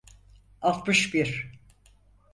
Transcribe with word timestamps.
Altmış 0.61 1.13
bir. 1.13 1.59